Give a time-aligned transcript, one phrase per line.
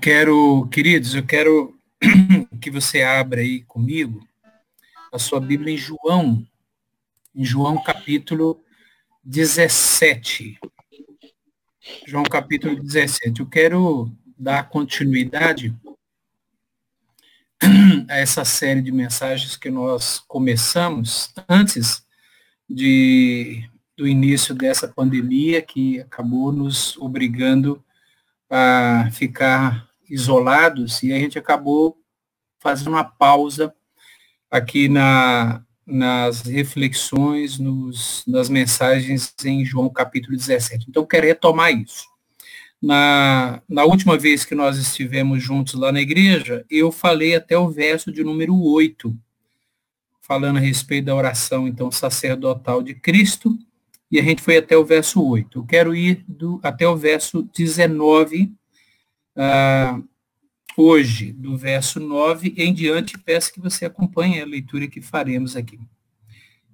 [0.00, 1.78] Quero, queridos, eu quero
[2.58, 4.26] que você abra aí comigo
[5.12, 6.42] a sua Bíblia em João,
[7.34, 8.64] em João capítulo
[9.22, 10.58] 17.
[12.06, 13.40] João capítulo 17.
[13.40, 15.76] Eu quero dar continuidade
[18.08, 22.02] a essa série de mensagens que nós começamos antes
[22.66, 27.84] de, do início dessa pandemia que acabou nos obrigando
[28.48, 31.96] a ficar isolados e a gente acabou
[32.58, 33.72] fazendo uma pausa
[34.50, 40.86] aqui na, nas reflexões, nos, nas mensagens em João capítulo 17.
[40.88, 42.08] Então, quero retomar isso.
[42.82, 47.68] Na, na última vez que nós estivemos juntos lá na igreja, eu falei até o
[47.68, 49.14] verso de número 8,
[50.20, 53.56] falando a respeito da oração, então, sacerdotal de Cristo,
[54.10, 55.58] e a gente foi até o verso 8.
[55.58, 58.52] Eu quero ir do, até o verso 19,
[59.36, 60.08] uh,
[60.76, 65.78] hoje, do verso 9 em diante, peço que você acompanhe a leitura que faremos aqui.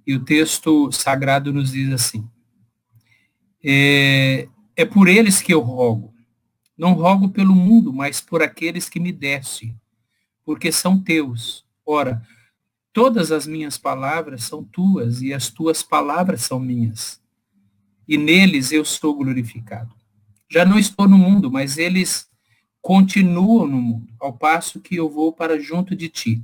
[0.05, 2.27] E o texto sagrado nos diz assim,
[3.63, 6.13] é, é por eles que eu rogo,
[6.77, 9.75] não rogo pelo mundo, mas por aqueles que me deste,
[10.45, 11.65] porque são teus.
[11.85, 12.21] Ora,
[12.93, 17.21] todas as minhas palavras são tuas e as tuas palavras são minhas
[18.07, 19.93] e neles eu sou glorificado.
[20.49, 22.26] Já não estou no mundo, mas eles
[22.87, 26.41] continuam no mundo, ao passo que eu vou para junto de ti.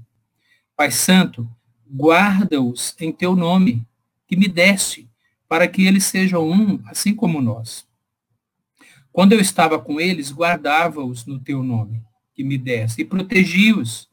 [0.75, 1.49] Pai Santo,
[1.89, 3.87] guarda-os em teu nome,
[4.27, 5.09] que me deste,
[5.47, 7.87] para que eles sejam um, assim como nós.
[9.09, 14.09] Quando eu estava com eles, guardava-os no teu nome, que me deste, e protegi-os,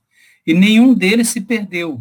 [0.47, 2.01] e nenhum deles se perdeu,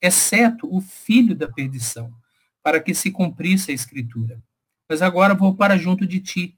[0.00, 2.14] exceto o filho da perdição,
[2.62, 4.40] para que se cumprisse a escritura
[4.88, 6.56] mas agora vou para junto de ti.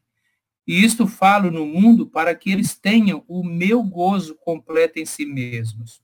[0.69, 5.25] E isto falo no mundo para que eles tenham o meu gozo completo em si
[5.25, 6.03] mesmos.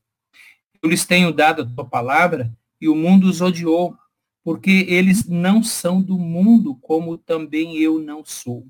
[0.83, 3.95] Eu lhes tenho dado a tua palavra e o mundo os odiou,
[4.43, 8.67] porque eles não são do mundo, como também eu não sou.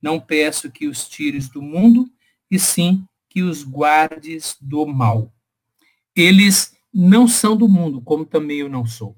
[0.00, 2.10] Não peço que os tires do mundo,
[2.50, 5.32] e sim que os guardes do mal.
[6.14, 9.16] Eles não são do mundo, como também eu não sou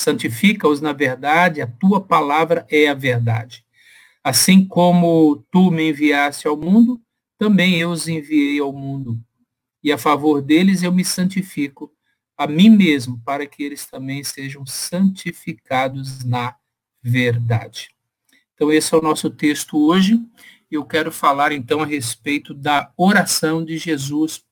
[0.00, 3.64] santifica-os na verdade, a tua palavra é a verdade.
[4.22, 7.00] Assim como tu me enviaste ao mundo,
[7.38, 9.18] também eu os enviei ao mundo.
[9.82, 11.90] E a favor deles eu me santifico
[12.36, 16.54] a mim mesmo, para que eles também sejam santificados na
[17.02, 17.90] verdade.
[18.54, 20.18] Então, esse é o nosso texto hoje.
[20.70, 24.42] Eu quero falar então a respeito da oração de Jesus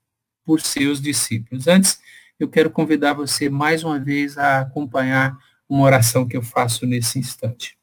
[0.44, 1.66] por seus discípulos.
[1.66, 2.00] Antes,
[2.38, 7.18] eu quero convidar você mais uma vez a acompanhar uma oração que eu faço nesse
[7.18, 7.77] instante.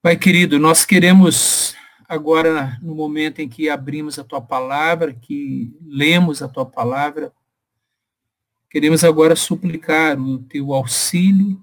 [0.00, 1.74] Pai querido, nós queremos
[2.08, 7.32] agora, no momento em que abrimos a tua palavra, que lemos a tua palavra,
[8.70, 11.60] queremos agora suplicar o teu auxílio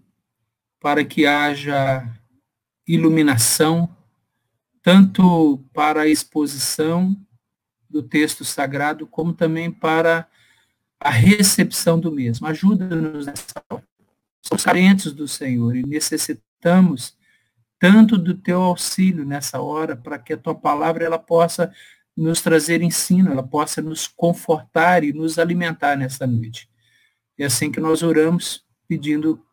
[0.82, 2.06] para que haja
[2.86, 3.96] iluminação,
[4.82, 7.16] tanto para a exposição
[7.90, 10.28] do texto sagrado, como também para
[11.00, 12.46] a recepção do mesmo.
[12.48, 13.88] Ajuda-nos nessa hora.
[14.42, 17.15] Somos carentes do Senhor e necessitamos
[17.80, 21.72] tanto do teu auxílio nessa hora para que a tua palavra ela possa
[22.16, 26.70] nos trazer ensino, ela possa nos confortar e nos alimentar nessa noite.
[27.38, 29.44] É assim que nós oramos, pedindo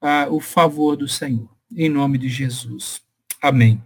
[0.00, 1.48] ah, o favor do Senhor.
[1.74, 3.02] Em nome de Jesus.
[3.42, 3.82] Amém.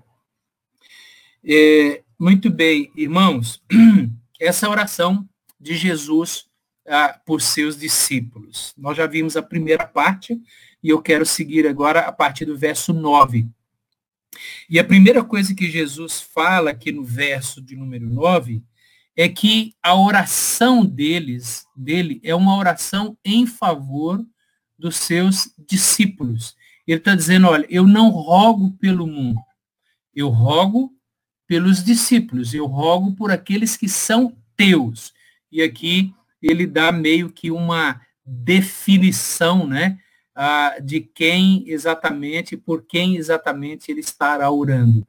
[1.44, 3.62] É, muito bem, irmãos,
[4.39, 5.28] essa oração
[5.59, 6.47] de Jesus
[6.87, 8.75] ah, por seus discípulos.
[8.77, 10.41] Nós já vimos a primeira parte
[10.83, 13.49] e eu quero seguir agora a partir do verso 9.
[14.69, 18.62] E a primeira coisa que Jesus fala aqui no verso de número 9
[19.16, 24.24] é que a oração deles, dele é uma oração em favor
[24.78, 26.56] dos seus discípulos.
[26.86, 29.41] Ele está dizendo, olha, eu não rogo pelo mundo,
[30.15, 30.92] eu rogo
[31.47, 35.12] pelos discípulos, eu rogo por aqueles que são teus.
[35.51, 36.12] E aqui
[36.42, 39.98] ele dá meio que uma definição, né,
[40.82, 45.06] de quem exatamente, por quem exatamente ele estará orando.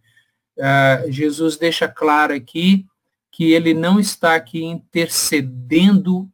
[1.09, 2.85] Jesus deixa claro aqui
[3.31, 6.29] que ele não está aqui intercedendo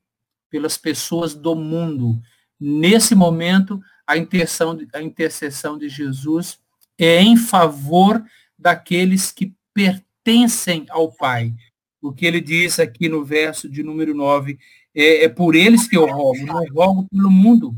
[0.50, 2.22] pelas pessoas do mundo.
[2.60, 6.60] Nesse momento, a, intercessão, a intercessão de Jesus
[6.98, 8.22] é em favor
[8.58, 11.54] daqueles que pertencem ao Pai.
[12.02, 14.60] O que ele diz aqui no verso de número 9,
[14.94, 17.76] é, é por eles que eu rogo, não rogo pelo mundo,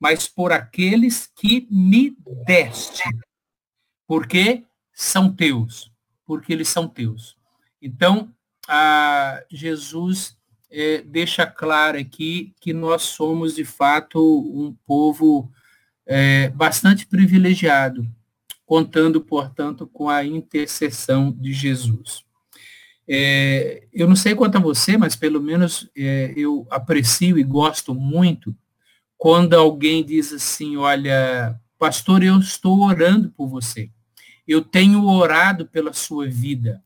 [0.00, 2.16] mas por aqueles que me
[2.46, 3.04] deste,
[4.06, 4.64] porque
[4.94, 5.92] são teus,
[6.24, 7.36] porque eles são teus.
[7.82, 8.32] Então,
[9.50, 10.36] Jesus
[10.70, 15.52] é, deixa claro aqui que nós somos, de fato, um povo
[16.06, 18.06] é, bastante privilegiado,
[18.64, 22.24] contando, portanto, com a intercessão de Jesus.
[23.06, 27.92] É, eu não sei quanto a você, mas pelo menos é, eu aprecio e gosto
[27.94, 28.54] muito
[29.20, 33.90] quando alguém diz assim, olha, pastor, eu estou orando por você.
[34.48, 36.82] Eu tenho orado pela sua vida.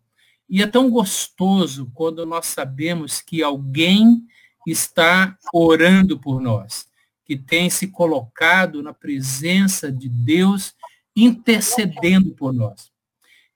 [0.51, 4.21] E é tão gostoso quando nós sabemos que alguém
[4.67, 6.89] está orando por nós,
[7.25, 10.75] que tem se colocado na presença de Deus,
[11.15, 12.91] intercedendo por nós.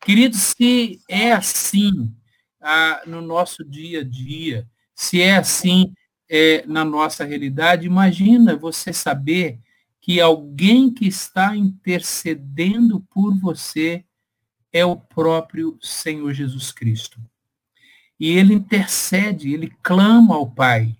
[0.00, 2.14] Queridos, se é assim
[2.60, 5.92] ah, no nosso dia a dia, se é assim
[6.28, 9.58] é, na nossa realidade, imagina você saber
[10.00, 14.04] que alguém que está intercedendo por você
[14.72, 17.20] é o próprio Senhor Jesus Cristo.
[18.18, 20.96] E ele intercede, ele clama ao Pai.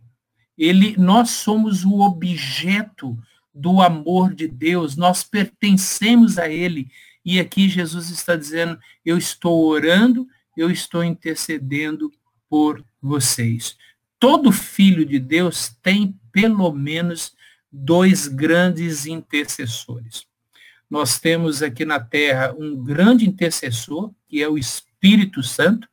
[0.56, 3.18] Ele, nós somos o objeto
[3.54, 6.90] do amor de Deus, nós pertencemos a ele.
[7.24, 10.26] E aqui Jesus está dizendo: eu estou orando,
[10.56, 12.12] eu estou intercedendo
[12.48, 13.76] por vocês.
[14.18, 17.32] Todo filho de Deus tem pelo menos
[17.70, 20.26] dois grandes intercessores.
[20.90, 25.88] Nós temos aqui na Terra um grande intercessor, que é o Espírito Santo,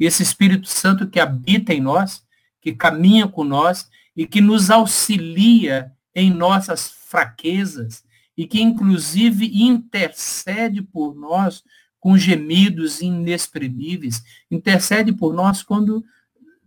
[0.00, 2.24] e esse Espírito Santo que habita em nós,
[2.60, 8.04] que caminha com nós e que nos auxilia em nossas fraquezas
[8.36, 11.62] e que inclusive intercede por nós
[12.00, 16.04] com gemidos inexprimíveis, intercede por nós quando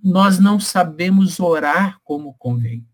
[0.04, 2.86] nós não sabemos orar como convém.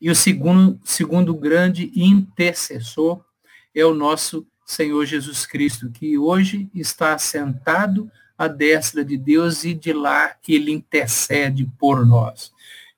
[0.00, 3.24] E o segundo, segundo grande intercessor
[3.74, 9.74] é o nosso Senhor Jesus Cristo, que hoje está sentado à destra de Deus e
[9.74, 12.52] de lá ele intercede por nós.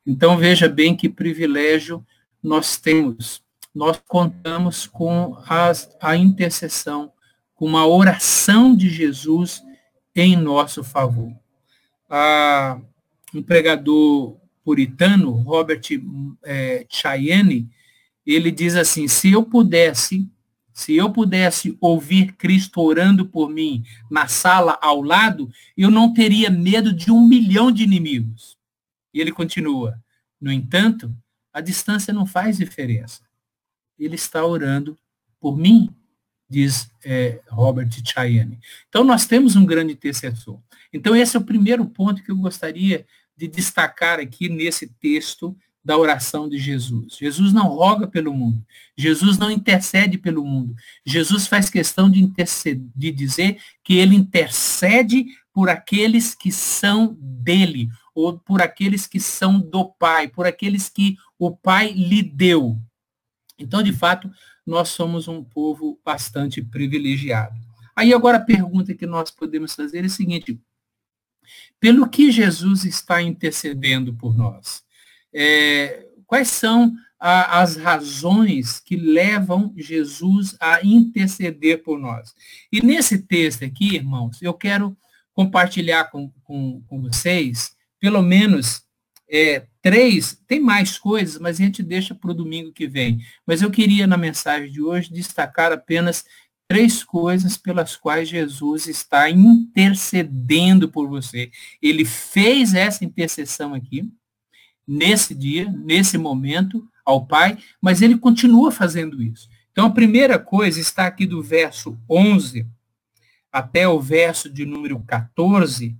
[0.06, 2.04] Então veja bem que privilégio
[2.42, 3.42] nós temos.
[3.74, 7.12] Nós contamos com as, a intercessão,
[7.54, 9.62] com uma oração de Jesus
[10.14, 11.32] em nosso favor.
[12.08, 12.80] Ah,
[13.34, 15.82] um pregador puritano, Robert
[16.42, 17.68] é, Cheyenne,
[18.26, 20.28] ele diz assim, se eu pudesse
[20.74, 26.50] se eu pudesse ouvir Cristo orando por mim na sala ao lado, eu não teria
[26.50, 28.58] medo de um milhão de inimigos.
[29.14, 29.96] E ele continua.
[30.40, 31.16] No entanto,
[31.52, 33.22] a distância não faz diferença.
[33.96, 34.98] Ele está orando
[35.40, 35.88] por mim,
[36.50, 38.58] diz é, Robert Cheyenne.
[38.88, 40.58] Então, nós temos um grande intercessor.
[40.94, 43.04] Então, esse é o primeiro ponto que eu gostaria
[43.36, 47.16] de destacar aqui nesse texto da oração de Jesus.
[47.16, 48.64] Jesus não roga pelo mundo.
[48.96, 50.74] Jesus não intercede pelo mundo.
[51.04, 52.32] Jesus faz questão de,
[52.94, 59.60] de dizer que ele intercede por aqueles que são dele, ou por aqueles que são
[59.60, 62.78] do Pai, por aqueles que o Pai lhe deu.
[63.58, 64.30] Então, de fato,
[64.64, 67.54] nós somos um povo bastante privilegiado.
[67.96, 70.60] Aí agora a pergunta que nós podemos fazer é a seguinte:
[71.78, 74.84] pelo que Jesus está intercedendo por nós?
[75.34, 82.32] é, quais são a, as razões que levam Jesus a interceder por nós.
[82.70, 84.96] E nesse texto aqui, irmãos, eu quero
[85.32, 88.84] compartilhar com, com, com vocês, pelo menos
[89.28, 93.18] é, três, tem mais coisas, mas a gente deixa para o domingo que vem.
[93.44, 96.24] Mas eu queria, na mensagem de hoje, destacar apenas
[96.74, 101.48] três coisas pelas quais Jesus está intercedendo por você.
[101.80, 104.10] Ele fez essa intercessão aqui,
[104.84, 109.48] nesse dia, nesse momento, ao Pai, mas ele continua fazendo isso.
[109.70, 112.66] Então, a primeira coisa está aqui do verso 11
[113.52, 115.96] até o verso de número 14,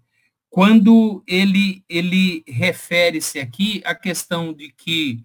[0.51, 5.25] quando ele, ele refere-se aqui à questão de que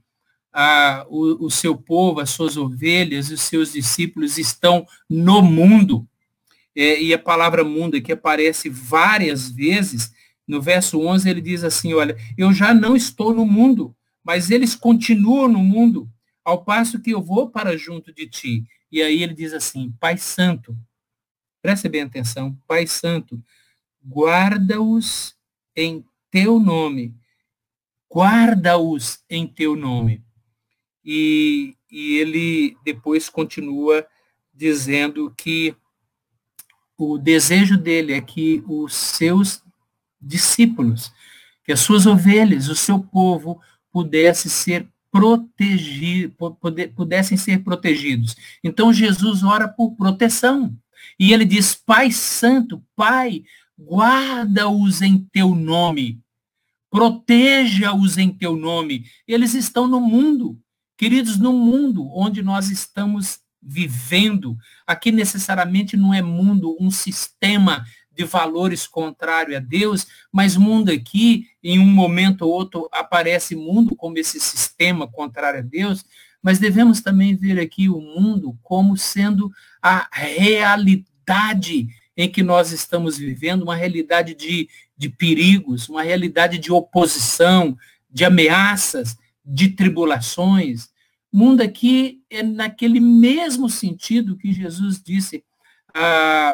[0.51, 6.07] ah, o, o seu povo, as suas ovelhas, os seus discípulos estão no mundo.
[6.75, 10.13] É, e a palavra mundo aqui aparece várias vezes,
[10.47, 14.75] no verso 11 ele diz assim, olha, eu já não estou no mundo, mas eles
[14.75, 16.09] continuam no mundo,
[16.43, 18.65] ao passo que eu vou para junto de ti.
[18.91, 20.75] E aí ele diz assim, Pai Santo,
[21.61, 23.43] preste bem atenção, Pai Santo,
[24.03, 25.35] guarda-os
[25.75, 27.13] em teu nome,
[28.11, 30.23] guarda-os em teu nome.
[31.03, 34.05] E, e ele depois continua
[34.53, 35.75] dizendo que
[36.97, 39.63] o desejo dele é que os seus
[40.21, 41.13] discípulos,
[41.63, 46.35] que as suas ovelhas, o seu povo, pudesse ser protegido,
[46.95, 48.35] pudessem ser protegidos.
[48.63, 50.75] Então Jesus ora por proteção.
[51.17, 53.43] E ele diz, Pai Santo, Pai,
[53.77, 56.19] guarda-os em teu nome,
[56.89, 59.05] proteja-os em teu nome.
[59.27, 60.59] Eles estão no mundo,
[60.99, 64.57] queridos, no mundo onde nós estamos vivendo.
[64.85, 71.45] Aqui necessariamente não é mundo, um sistema de valores contrário a Deus, mas mundo aqui,
[71.63, 76.03] em um momento ou outro, aparece mundo como esse sistema contrário a Deus,
[76.43, 79.49] mas devemos também ver aqui o mundo como sendo
[79.81, 81.87] a realidade
[82.17, 87.77] em que nós estamos vivendo, uma realidade de, de perigos, uma realidade de oposição,
[88.11, 89.15] de ameaças,
[89.49, 90.89] de tribulações.
[91.33, 95.43] Mundo aqui é naquele mesmo sentido que Jesus disse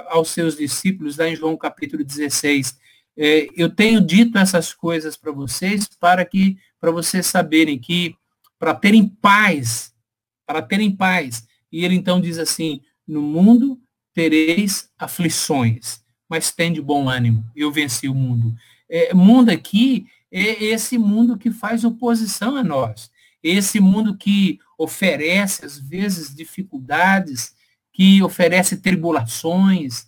[0.08, 2.78] aos seus discípulos, lá em João capítulo 16.
[3.18, 8.16] É, eu tenho dito essas coisas para vocês para que para vocês saberem que
[8.60, 9.94] para terem paz,
[10.46, 11.46] para terem paz.
[11.72, 13.80] E ele então diz assim: no mundo
[14.14, 17.44] tereis aflições, mas tem de bom ânimo.
[17.56, 18.56] Eu venci o mundo.
[18.90, 20.08] É, mundo aqui
[20.40, 23.10] esse mundo que faz oposição a nós.
[23.42, 27.54] Esse mundo que oferece, às vezes, dificuldades,
[27.94, 30.08] que oferece tribulações,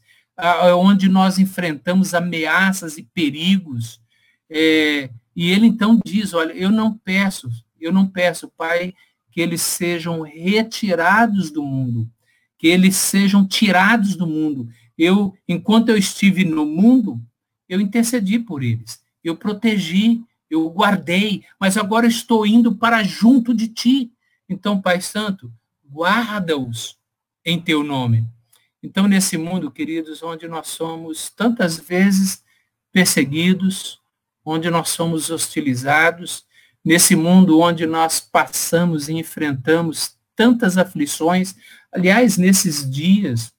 [0.77, 4.01] onde nós enfrentamos ameaças e perigos.
[4.49, 8.93] É, e ele então diz, olha, eu não peço, eu não peço, Pai,
[9.31, 12.09] que eles sejam retirados do mundo,
[12.57, 14.67] que eles sejam tirados do mundo.
[14.97, 17.21] Eu, enquanto eu estive no mundo,
[17.69, 23.67] eu intercedi por eles, eu protegi, eu guardei, mas agora estou indo para junto de
[23.67, 24.11] ti.
[24.47, 25.51] Então, Pai Santo,
[25.89, 26.97] guarda-os
[27.45, 28.25] em teu nome.
[28.81, 32.43] Então, nesse mundo, queridos, onde nós somos tantas vezes
[32.91, 33.99] perseguidos,
[34.45, 36.45] onde nós somos hostilizados,
[36.83, 41.55] nesse mundo onde nós passamos e enfrentamos tantas aflições,
[41.91, 43.51] aliás, nesses dias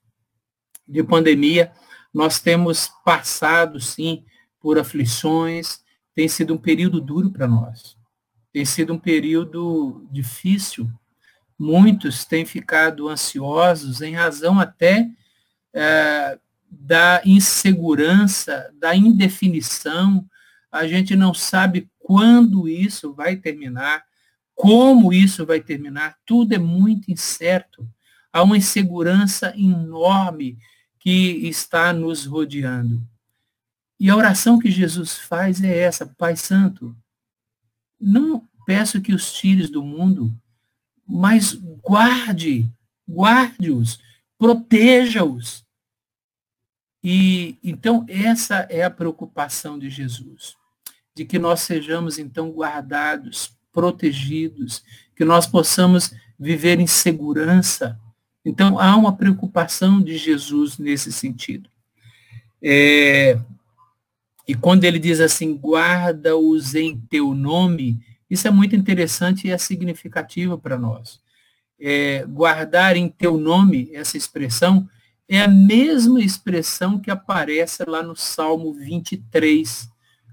[0.87, 1.71] de pandemia,
[2.15, 4.25] nós temos passado, sim,
[4.61, 5.81] por aflições,
[6.15, 7.97] tem sido um período duro para nós,
[8.53, 10.91] tem sido um período difícil,
[11.59, 15.09] muitos têm ficado ansiosos em razão até
[15.73, 16.39] é,
[16.71, 20.25] da insegurança, da indefinição.
[20.71, 24.05] A gente não sabe quando isso vai terminar,
[24.55, 27.89] como isso vai terminar, tudo é muito incerto.
[28.33, 30.59] Há uma insegurança enorme
[30.99, 33.01] que está nos rodeando.
[33.99, 36.97] E a oração que Jesus faz é essa, Pai Santo,
[38.01, 40.33] não peço que os tires do mundo,
[41.07, 42.71] mas guarde,
[43.09, 43.99] guarde-os,
[44.39, 45.65] proteja-os.
[47.03, 50.55] E então essa é a preocupação de Jesus,
[51.15, 54.85] de que nós sejamos então guardados, protegidos,
[55.17, 57.99] que nós possamos viver em segurança.
[58.45, 61.69] Então há uma preocupação de Jesus nesse sentido.
[62.63, 63.41] É,
[64.49, 68.01] e quando ele diz assim, guarda-os em teu nome,
[68.31, 71.21] isso é muito interessante e é significativo para nós.
[71.79, 74.89] É, guardar em teu nome, essa expressão,
[75.29, 79.87] é a mesma expressão que aparece lá no Salmo 23,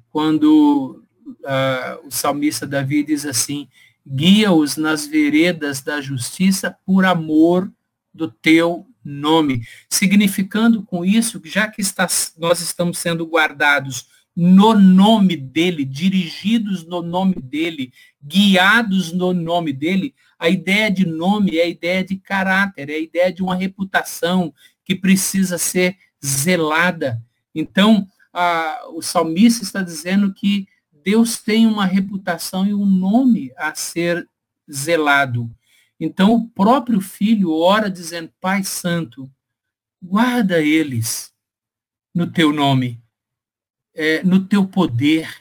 [0.09, 3.67] quando uh, o salmista Davi diz assim,
[4.07, 7.69] guia-os nas veredas da justiça por amor
[8.13, 9.61] do teu nome.
[9.87, 12.07] Significando com isso, já que está,
[12.37, 20.13] nós estamos sendo guardados no nome dele, dirigidos no nome dele, guiados no nome dele.
[20.37, 24.53] A ideia de nome é a ideia de caráter, é a ideia de uma reputação
[24.83, 27.21] que precisa ser zelada.
[27.53, 30.67] Então, a, o salmista está dizendo que
[31.03, 34.27] Deus tem uma reputação e um nome a ser
[34.69, 35.49] zelado.
[35.99, 39.31] Então, o próprio filho ora dizendo: Pai Santo,
[40.01, 41.33] guarda eles
[42.13, 43.03] no teu nome
[43.95, 45.33] é, no teu poder,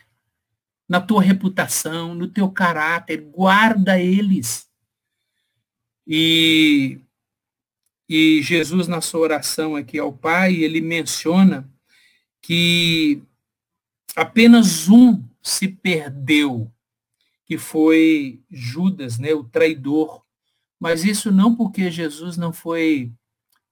[0.88, 4.70] na tua reputação, no teu caráter, guarda eles.
[6.06, 7.00] E,
[8.08, 11.68] e Jesus, na sua oração aqui ao Pai, ele menciona
[12.40, 13.22] que
[14.14, 16.70] apenas um se perdeu,
[17.44, 20.23] que foi Judas, né, o traidor.
[20.84, 23.10] Mas isso não porque Jesus não foi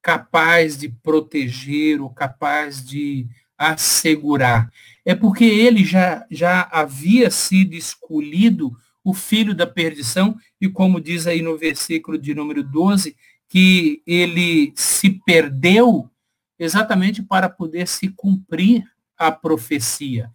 [0.01, 4.71] capaz de proteger ou capaz de assegurar.
[5.05, 11.27] É porque ele já, já havia sido escolhido o filho da perdição, e como diz
[11.27, 13.15] aí no versículo de número 12,
[13.47, 16.09] que ele se perdeu
[16.57, 20.31] exatamente para poder se cumprir a profecia.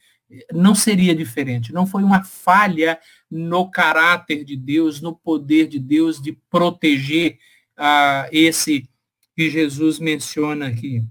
[0.53, 6.21] Não seria diferente, não foi uma falha no caráter de Deus, no poder de Deus
[6.21, 7.39] de proteger
[7.77, 8.89] ah, esse
[9.37, 11.05] que Jesus menciona aqui,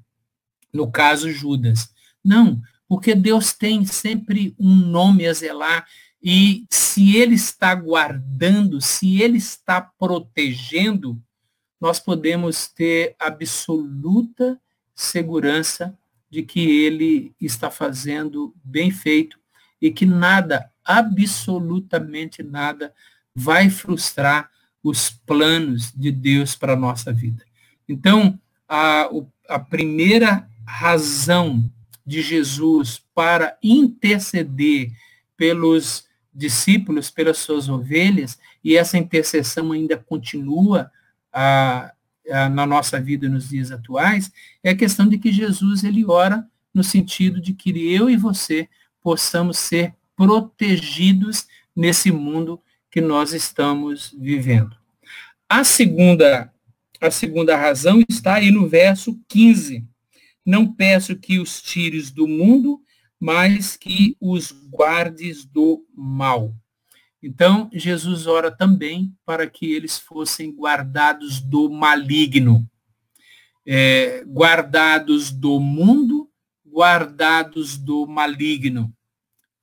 [0.73, 1.89] no caso Judas.
[2.23, 5.87] Não, porque Deus tem sempre um nome a zelar
[6.21, 11.21] e se ele está guardando, se ele está protegendo,
[11.79, 14.59] nós podemos ter absoluta
[14.95, 15.97] segurança
[16.29, 19.39] de que ele está fazendo bem feito
[19.81, 22.93] e que nada, absolutamente nada,
[23.35, 24.49] vai frustrar
[24.83, 27.43] os planos de Deus para a nossa vida.
[27.87, 29.09] Então, a,
[29.47, 31.71] a primeira razão
[32.05, 34.91] de Jesus para interceder
[35.35, 40.91] pelos discípulos, pelas suas ovelhas, e essa intercessão ainda continua
[41.33, 41.91] a,
[42.31, 44.31] a, na nossa vida nos dias atuais,
[44.63, 48.69] é a questão de que Jesus ele ora no sentido de que eu e você
[49.07, 52.61] possamos ser protegidos nesse mundo
[52.91, 54.75] que nós estamos vivendo.
[55.47, 56.53] A segunda,
[56.99, 59.87] a segunda razão está aí no verso 15.
[60.45, 62.81] Não peço que os tires do mundo,
[63.17, 66.53] mas que os guardes do mal.
[67.23, 72.69] Então, Jesus ora também para que eles fossem guardados do maligno.
[73.65, 76.29] É, guardados do mundo,
[76.65, 78.93] guardados do maligno.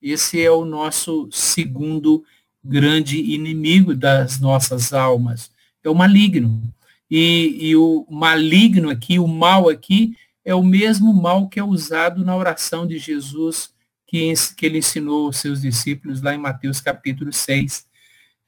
[0.04, 2.24] Esse é o nosso segundo
[2.62, 5.50] grande inimigo das nossas almas
[5.84, 6.62] é o maligno.
[7.10, 12.24] E, e o maligno aqui, o mal aqui, é o mesmo mal que é usado
[12.24, 13.72] na oração de Jesus
[14.06, 17.86] que, que ele ensinou aos seus discípulos lá em Mateus capítulo 6,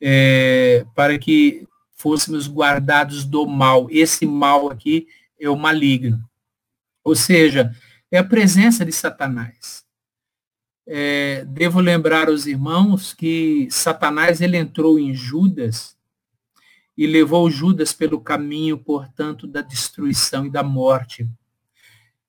[0.00, 3.86] é, para que fôssemos guardados do mal.
[3.90, 5.06] Esse mal aqui
[5.38, 6.22] é o maligno.
[7.04, 7.74] Ou seja,
[8.10, 9.85] é a presença de Satanás.
[10.86, 15.96] É, devo lembrar aos irmãos que Satanás ele entrou em Judas
[16.96, 21.28] e levou Judas pelo caminho, portanto, da destruição e da morte.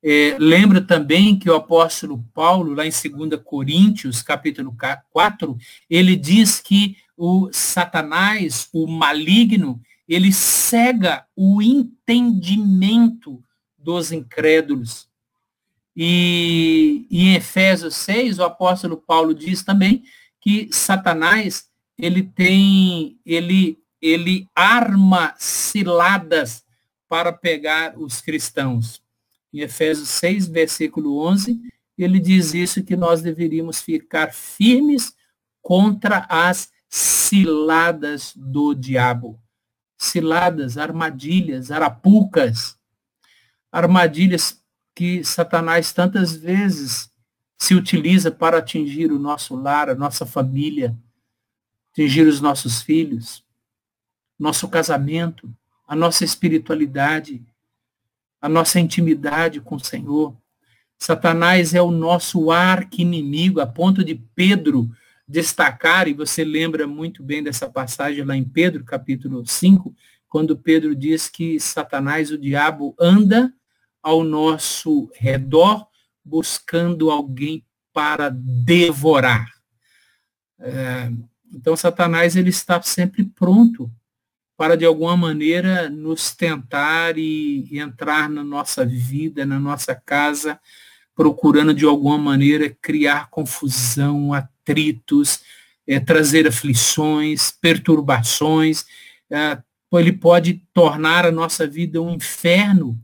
[0.03, 4.75] É, lembra também que o apóstolo Paulo, lá em 2 Coríntios, capítulo
[5.11, 5.57] 4,
[5.89, 13.43] ele diz que o Satanás, o maligno, ele cega o entendimento
[13.77, 15.06] dos incrédulos.
[15.99, 20.03] E, em Efésios 6, o apóstolo Paulo diz também
[20.39, 26.63] que Satanás, ele tem, ele ele arma ciladas
[27.07, 29.01] para pegar os cristãos.
[29.51, 31.59] Em Efésios 6, versículo 11,
[31.97, 35.15] ele diz isso que nós deveríamos ficar firmes
[35.61, 39.39] contra as ciladas do diabo.
[39.97, 42.77] Ciladas, armadilhas, arapucas,
[43.71, 44.61] armadilhas
[44.97, 47.11] que Satanás tantas vezes
[47.55, 50.97] se utiliza para atingir o nosso lar, a nossa família,
[51.91, 53.45] atingir os nossos filhos
[54.39, 55.47] nosso casamento,
[55.87, 57.45] a nossa espiritualidade,
[58.41, 60.35] a nossa intimidade com o Senhor.
[60.97, 64.89] Satanás é o nosso arqui-inimigo, a ponto de Pedro
[65.27, 69.95] destacar, e você lembra muito bem dessa passagem lá em Pedro, capítulo 5,
[70.27, 73.53] quando Pedro diz que Satanás, o diabo, anda
[74.07, 75.85] ao nosso redor
[76.23, 79.51] buscando alguém para devorar.
[80.57, 81.11] É,
[81.51, 83.91] então, Satanás ele está sempre pronto
[84.55, 90.57] para de alguma maneira nos tentar e, e entrar na nossa vida, na nossa casa,
[91.13, 95.41] procurando de alguma maneira criar confusão, atritos,
[95.85, 98.85] é, trazer aflições, perturbações.
[99.29, 102.97] É, ele pode tornar a nossa vida um inferno.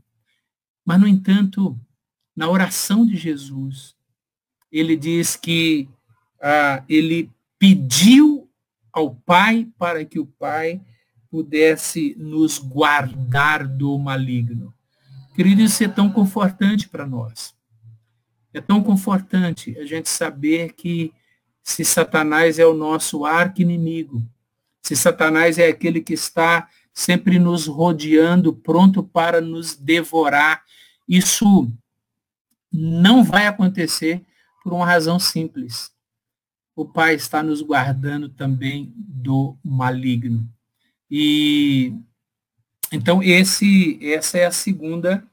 [0.84, 1.78] Mas, no entanto,
[2.36, 3.94] na oração de Jesus,
[4.70, 5.88] ele diz que
[6.42, 8.50] ah, ele pediu
[8.92, 10.80] ao Pai para que o Pai
[11.30, 14.72] pudesse nos guardar do maligno.
[15.34, 17.54] Querido, isso é tão confortante para nós.
[18.52, 21.12] É tão confortante a gente saber que
[21.60, 24.22] se Satanás é o nosso arqui-inimigo,
[24.80, 30.62] se Satanás é aquele que está sempre nos rodeando, pronto para nos devorar,
[31.08, 31.68] isso
[32.72, 34.24] não vai acontecer
[34.62, 35.92] por uma razão simples.
[36.76, 40.48] O Pai está nos guardando também do maligno.
[41.10, 41.92] E
[42.90, 45.26] então esse essa é a segunda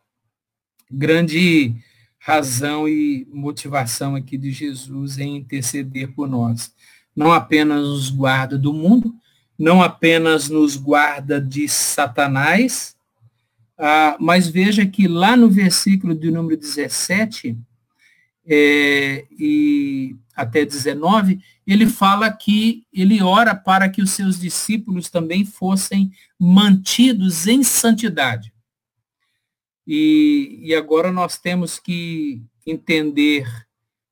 [0.90, 1.76] grande
[2.20, 6.74] razão e motivação aqui de Jesus em interceder por nós.
[7.16, 9.16] Não apenas nos guarda do mundo,
[9.62, 12.96] não apenas nos guarda de Satanás,
[13.78, 17.56] ah, mas veja que lá no versículo de número 17
[18.44, 25.46] é, e até 19, ele fala que ele ora para que os seus discípulos também
[25.46, 28.52] fossem mantidos em santidade.
[29.86, 33.46] E, e agora nós temos que entender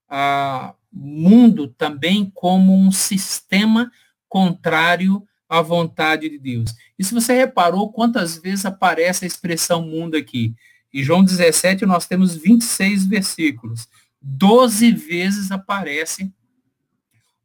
[0.07, 3.91] o mundo também como um sistema
[4.27, 6.75] contrário à vontade de Deus.
[6.97, 10.53] E se você reparou quantas vezes aparece a expressão mundo aqui?
[10.93, 13.87] Em João 17 nós temos 26 versículos.
[14.21, 16.31] Doze vezes aparece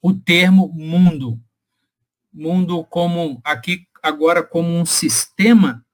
[0.02, 1.40] o termo mundo.
[2.32, 5.84] Mundo como aqui agora como um sistema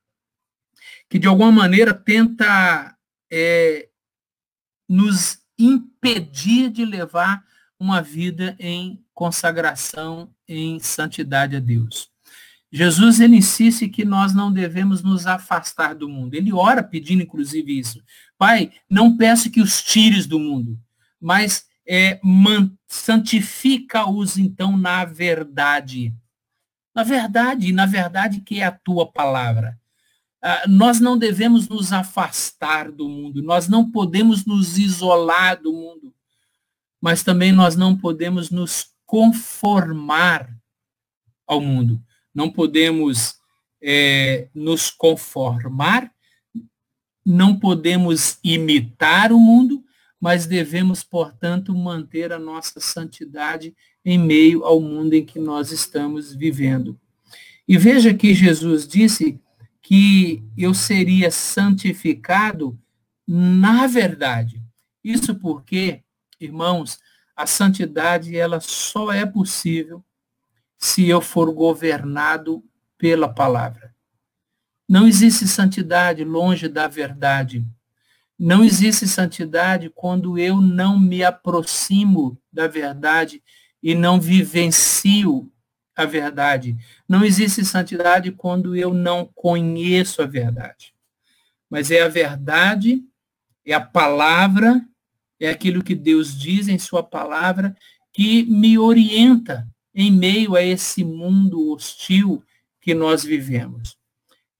[1.09, 2.96] que de alguma maneira tenta
[3.31, 3.88] é,
[4.88, 7.44] nos impedir de levar
[7.79, 12.10] uma vida em consagração, em santidade a Deus.
[12.72, 16.34] Jesus ele insiste que nós não devemos nos afastar do mundo.
[16.34, 18.02] Ele ora pedindo inclusive isso.
[18.38, 20.78] Pai, não peço que os tires do mundo,
[21.20, 22.20] mas é,
[22.86, 26.14] santifica-os então na verdade.
[26.94, 29.78] Na verdade, na verdade que é a tua palavra.
[30.42, 36.14] Ah, nós não devemos nos afastar do mundo, nós não podemos nos isolar do mundo,
[37.00, 40.49] mas também nós não podemos nos conformar
[41.44, 42.01] ao mundo.
[42.33, 43.35] Não podemos
[43.83, 46.12] é, nos conformar,
[47.27, 49.85] não podemos imitar o mundo,
[50.20, 56.33] mas devemos, portanto, manter a nossa santidade em meio ao mundo em que nós estamos
[56.33, 56.96] vivendo.
[57.66, 59.40] E veja que Jesus disse
[59.83, 62.79] que eu seria santificado
[63.27, 64.62] na verdade.
[65.03, 66.01] Isso porque,
[66.38, 67.01] irmãos,
[67.40, 70.05] a santidade ela só é possível
[70.76, 72.62] se eu for governado
[72.98, 73.94] pela palavra.
[74.87, 77.64] Não existe santidade longe da verdade.
[78.38, 83.42] Não existe santidade quando eu não me aproximo da verdade
[83.83, 85.50] e não vivencio
[85.96, 86.76] a verdade.
[87.09, 90.92] Não existe santidade quando eu não conheço a verdade.
[91.70, 93.03] Mas é a verdade,
[93.64, 94.85] é a palavra,
[95.40, 97.74] é aquilo que Deus diz em sua palavra
[98.12, 102.44] que me orienta em meio a esse mundo hostil
[102.81, 103.96] que nós vivemos.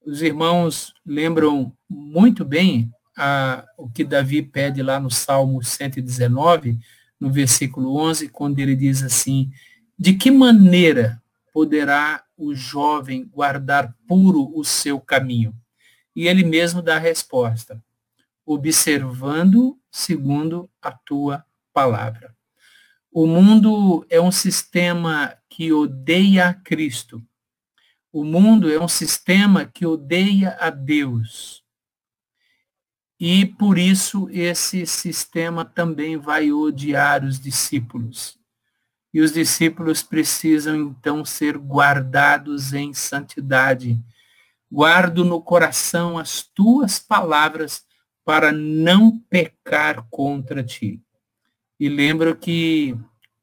[0.05, 6.79] Os irmãos lembram muito bem a, o que Davi pede lá no Salmo 119,
[7.19, 9.51] no versículo 11, quando ele diz assim:
[9.99, 15.55] De que maneira poderá o jovem guardar puro o seu caminho?
[16.16, 17.83] E ele mesmo dá a resposta:
[18.44, 22.35] observando segundo a tua palavra.
[23.12, 27.20] O mundo é um sistema que odeia a Cristo.
[28.12, 31.64] O mundo é um sistema que odeia a Deus.
[33.18, 38.38] E por isso esse sistema também vai odiar os discípulos.
[39.12, 44.00] E os discípulos precisam então ser guardados em santidade.
[44.70, 47.85] Guardo no coração as tuas palavras
[48.25, 51.01] para não pecar contra ti.
[51.79, 52.97] E lembro que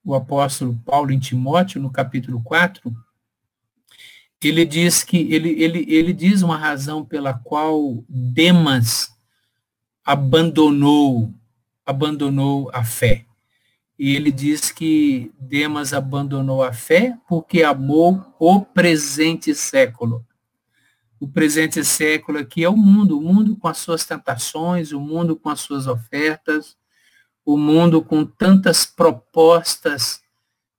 [0.03, 2.95] o apóstolo Paulo em Timóteo, no capítulo 4,
[4.43, 9.09] ele diz que ele, ele, ele diz uma razão pela qual Demas
[10.05, 11.33] abandonou,
[11.85, 13.25] abandonou a fé.
[13.97, 20.26] E ele diz que Demas abandonou a fé porque amou o presente século.
[21.19, 25.35] O presente século aqui é o mundo, o mundo com as suas tentações, o mundo
[25.35, 26.77] com as suas ofertas,
[27.43, 30.21] o mundo com tantas propostas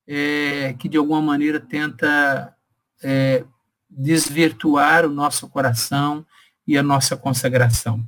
[0.07, 2.55] é, que de alguma maneira tenta
[3.03, 3.43] é,
[3.89, 6.25] desvirtuar o nosso coração
[6.65, 8.05] e a nossa consagração.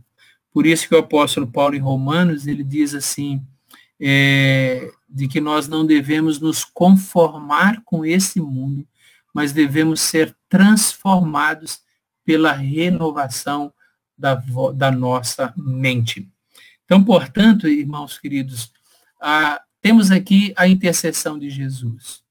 [0.54, 3.46] Por isso que o apóstolo Paulo em Romanos, ele diz assim,
[4.00, 8.88] é, de que nós não devemos nos conformar com esse mundo,
[9.34, 11.82] mas devemos ser transformados
[12.32, 13.74] pela renovação
[14.18, 14.42] da,
[14.74, 16.32] da nossa mente.
[16.86, 18.72] Então, portanto, irmãos queridos,
[19.82, 22.24] temos aqui a intercessão de Jesus.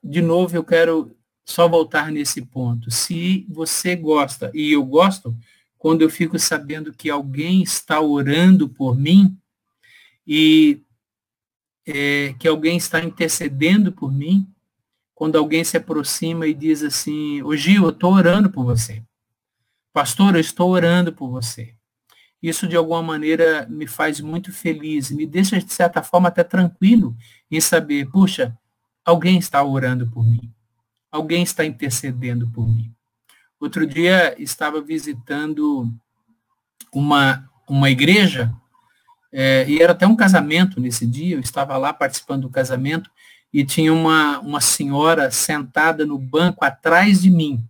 [0.00, 2.88] De novo, eu quero só voltar nesse ponto.
[2.88, 5.36] Se você gosta, e eu gosto,
[5.76, 9.36] quando eu fico sabendo que alguém está orando por mim
[10.24, 10.84] e
[11.84, 14.46] é, que alguém está intercedendo por mim,
[15.18, 19.02] quando alguém se aproxima e diz assim, ô Gil, eu estou orando por você.
[19.92, 21.74] Pastor, eu estou orando por você.
[22.40, 27.16] Isso, de alguma maneira, me faz muito feliz, me deixa, de certa forma, até tranquilo
[27.50, 28.56] em saber, puxa,
[29.04, 30.54] alguém está orando por mim.
[31.10, 32.94] Alguém está intercedendo por mim.
[33.58, 35.92] Outro dia estava visitando
[36.92, 38.54] uma, uma igreja,
[39.32, 43.10] é, e era até um casamento nesse dia, eu estava lá participando do casamento,
[43.52, 47.64] e tinha uma, uma senhora sentada no banco atrás de mim.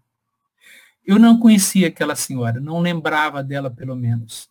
[1.06, 4.48] Eu não conhecia aquela senhora, não lembrava dela pelo menos.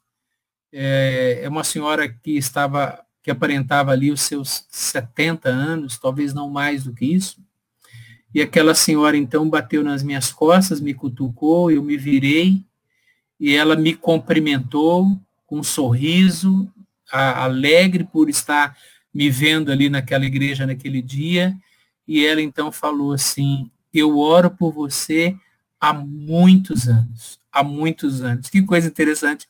[0.71, 6.49] é, é uma senhora que estava, que aparentava ali os seus 70 anos, talvez não
[6.49, 7.41] mais do que isso.
[8.33, 12.63] E aquela senhora então bateu nas minhas costas, me cutucou, eu me virei
[13.39, 16.71] e ela me cumprimentou com um sorriso,
[17.11, 18.77] a, alegre por estar
[19.17, 21.57] me vendo ali naquela igreja naquele dia.
[22.07, 25.35] E ela então falou assim: Eu oro por você
[25.81, 28.47] há muitos anos, há muitos anos.
[28.47, 29.47] Que coisa interessante.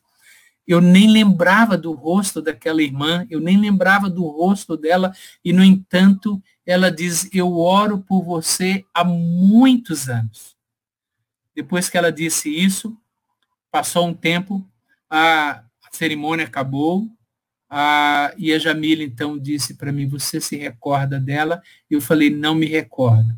[0.66, 5.64] Eu nem lembrava do rosto daquela irmã, eu nem lembrava do rosto dela, e, no
[5.64, 10.56] entanto, ela diz: Eu oro por você há muitos anos.
[11.54, 12.98] Depois que ela disse isso,
[13.70, 14.66] passou um tempo,
[15.10, 17.06] a, cerimônia acabou,
[17.70, 21.62] a, e a Jamila então disse para mim: Você se recorda dela?
[21.90, 23.38] Eu falei: Não me recordo.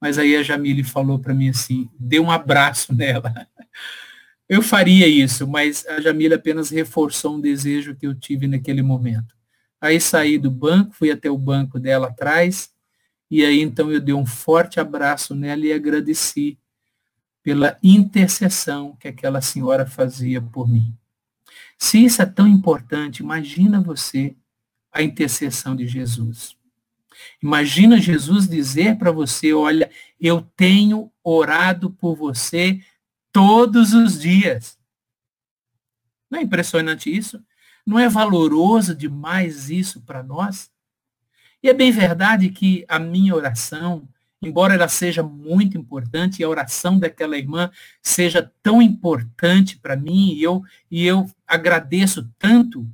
[0.00, 3.46] Mas aí a Jamile falou para mim assim: Dê um abraço nela.
[4.48, 9.34] Eu faria isso, mas a Jamila apenas reforçou um desejo que eu tive naquele momento.
[9.80, 12.70] Aí saí do banco, fui até o banco dela atrás,
[13.30, 16.58] e aí então eu dei um forte abraço nela e agradeci
[17.42, 20.94] pela intercessão que aquela senhora fazia por mim.
[21.78, 24.36] Se isso é tão importante, imagina você
[24.92, 26.56] a intercessão de Jesus.
[27.42, 32.80] Imagina Jesus dizer para você, olha, eu tenho orado por você
[33.32, 34.78] todos os dias.
[36.30, 37.44] Não é impressionante isso?
[37.86, 40.70] Não é valoroso demais isso para nós?
[41.62, 44.08] E é bem verdade que a minha oração,
[44.46, 47.70] embora ela seja muito importante, e a oração daquela irmã
[48.02, 52.88] seja tão importante para mim, e eu, e eu agradeço tanto,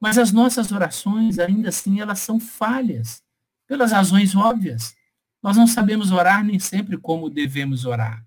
[0.00, 3.22] mas as nossas orações, ainda assim, elas são falhas,
[3.66, 4.94] pelas razões óbvias.
[5.42, 8.24] Nós não sabemos orar nem sempre como devemos orar.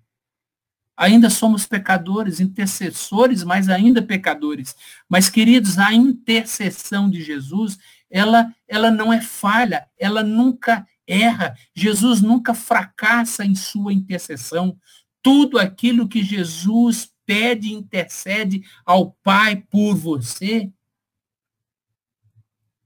[0.96, 4.74] Ainda somos pecadores, intercessores, mas ainda pecadores.
[5.06, 7.78] Mas, queridos, a intercessão de Jesus,
[8.10, 11.56] ela, ela não é falha, ela nunca erra.
[11.74, 14.76] Jesus nunca fracassa em sua intercessão.
[15.22, 20.70] Tudo aquilo que Jesus pede e intercede ao Pai por você,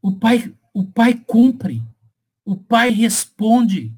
[0.02, 1.82] o Pai, o Pai cumpre.
[2.44, 3.92] O Pai responde.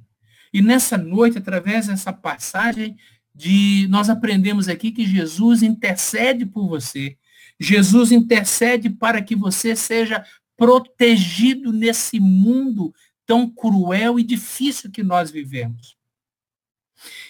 [0.53, 2.97] E nessa noite, através dessa passagem,
[3.35, 7.17] de nós aprendemos aqui que Jesus intercede por você.
[7.59, 10.25] Jesus intercede para que você seja
[10.57, 12.93] protegido nesse mundo
[13.27, 15.97] tão cruel e difícil que nós vivemos.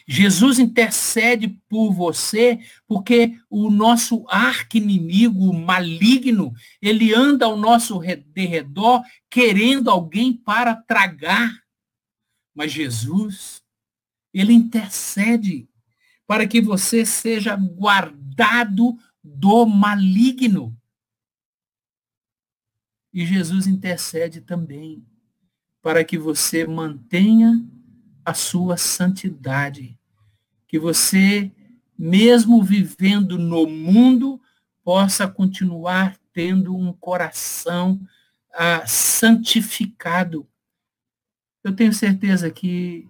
[0.06, 9.90] Jesus intercede por você porque o nosso arqui-inimigo maligno, ele anda ao nosso derredor querendo
[9.90, 11.62] alguém para tragar.
[12.54, 13.62] Mas Jesus,
[14.34, 15.68] ele intercede
[16.26, 20.76] para que você seja guardado do maligno.
[23.12, 25.04] E Jesus intercede também
[25.82, 27.60] para que você mantenha
[28.24, 29.98] a sua santidade,
[30.68, 31.50] que você,
[31.98, 34.40] mesmo vivendo no mundo,
[34.84, 38.00] possa continuar tendo um coração
[38.54, 40.46] ah, santificado.
[41.64, 43.08] Eu tenho certeza que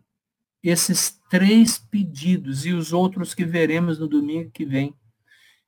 [0.62, 4.94] esses três pedidos e os outros que veremos no domingo que vem,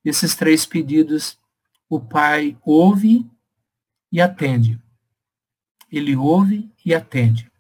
[0.05, 1.38] esses três pedidos,
[1.88, 3.27] o Pai ouve
[4.11, 4.79] e atende.
[5.96, 7.50] Ele ouve e atende.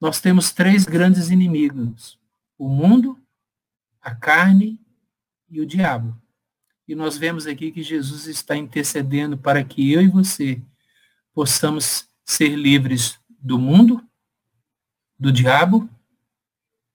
[0.00, 2.18] Nós temos três grandes inimigos:
[2.56, 3.18] o mundo,
[4.00, 4.80] a carne
[5.50, 6.16] e o diabo.
[6.86, 10.60] E nós vemos aqui que Jesus está intercedendo para que eu e você
[11.34, 14.02] possamos ser livres do mundo,
[15.18, 15.88] do diabo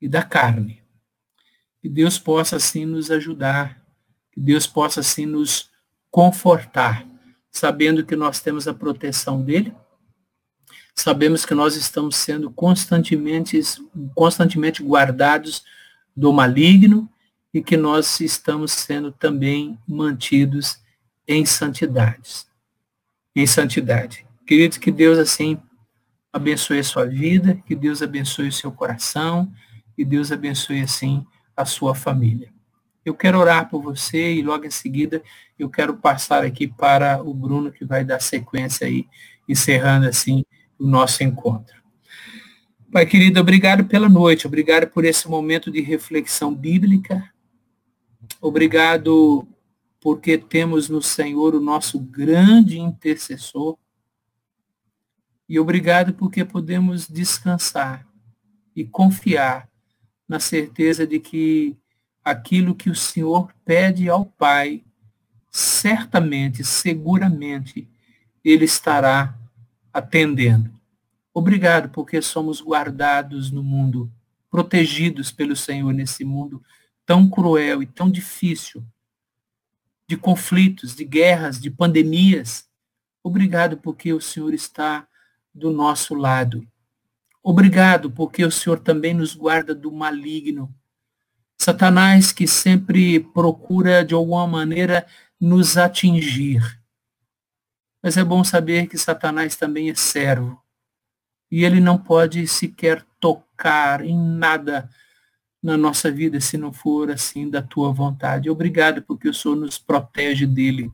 [0.01, 0.81] e da carne.
[1.79, 3.81] Que Deus possa assim nos ajudar,
[4.31, 5.69] que Deus possa assim nos
[6.09, 7.05] confortar,
[7.51, 9.75] sabendo que nós temos a proteção dele,
[10.95, 13.59] sabemos que nós estamos sendo constantemente,
[14.15, 15.63] constantemente guardados
[16.15, 17.09] do maligno
[17.53, 20.79] e que nós estamos sendo também mantidos
[21.27, 22.47] em santidades.
[23.35, 24.25] Em santidade.
[24.45, 25.59] Queridos, que Deus assim
[26.31, 29.51] abençoe a sua vida, que Deus abençoe o seu coração,
[29.97, 31.25] e Deus abençoe assim
[31.55, 32.51] a sua família.
[33.05, 35.21] Eu quero orar por você e logo em seguida
[35.59, 39.05] eu quero passar aqui para o Bruno que vai dar sequência aí,
[39.47, 40.43] encerrando assim
[40.83, 41.81] o nosso encontro.
[42.91, 47.33] Pai querido, obrigado pela noite, obrigado por esse momento de reflexão bíblica.
[48.41, 49.47] Obrigado
[50.01, 53.77] porque temos no Senhor o nosso grande intercessor.
[55.47, 58.05] E obrigado porque podemos descansar
[58.75, 59.69] e confiar
[60.27, 61.77] na certeza de que
[62.23, 64.83] aquilo que o Senhor pede ao Pai
[65.49, 67.87] certamente, seguramente,
[68.43, 69.37] Ele estará
[69.93, 70.72] atendendo.
[71.33, 74.11] Obrigado, porque somos guardados no mundo,
[74.51, 76.63] protegidos pelo Senhor nesse mundo
[77.05, 78.83] tão cruel e tão difícil,
[80.07, 82.67] de conflitos, de guerras, de pandemias.
[83.23, 85.07] Obrigado, porque o Senhor está
[85.53, 86.65] do nosso lado.
[87.41, 90.73] Obrigado, porque o Senhor também nos guarda do maligno.
[91.57, 95.05] Satanás que sempre procura, de alguma maneira,
[95.39, 96.61] nos atingir.
[98.01, 100.62] Mas é bom saber que Satanás também é servo.
[101.53, 104.89] E ele não pode sequer tocar em nada
[105.61, 108.49] na nossa vida se não for assim da tua vontade.
[108.49, 110.91] Obrigado porque o Senhor nos protege dele.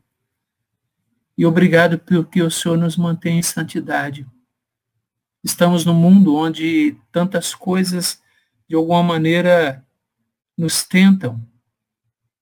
[1.34, 4.26] E obrigado porque o Senhor nos mantém em santidade.
[5.42, 8.22] Estamos num mundo onde tantas coisas,
[8.68, 9.82] de alguma maneira,
[10.58, 11.40] nos tentam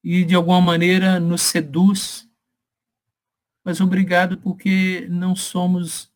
[0.02, 2.28] e, de alguma maneira, nos seduz.
[3.64, 6.10] Mas obrigado porque não somos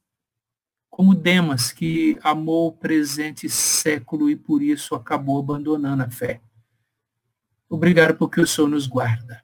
[1.02, 6.40] como Demas, que amou o presente século e por isso acabou abandonando a fé.
[7.68, 9.42] Obrigado porque o Senhor nos guarda,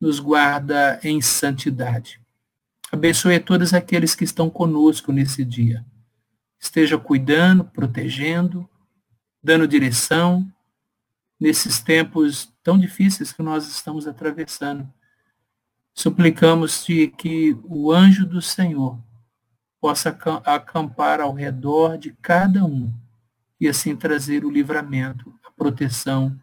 [0.00, 2.18] nos guarda em santidade.
[2.90, 5.84] Abençoe todos aqueles que estão conosco nesse dia
[6.58, 8.66] esteja cuidando, protegendo,
[9.42, 10.50] dando direção
[11.38, 14.90] nesses tempos tão difíceis que nós estamos atravessando.
[15.92, 18.98] Suplicamos-te que o anjo do Senhor
[19.82, 22.88] possa acampar ao redor de cada um
[23.60, 26.38] e assim trazer o livramento, a proteção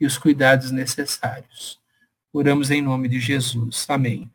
[0.00, 1.78] e os cuidados necessários.
[2.32, 3.84] Oramos em nome de Jesus.
[3.90, 4.30] Amém.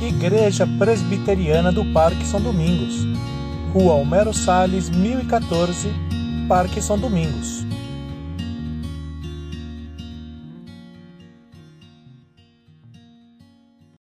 [0.00, 3.04] Igreja Presbiteriana do Parque São Domingos,
[3.72, 5.88] Rua Homero Salles, 1014,
[6.46, 7.73] Parque São Domingos.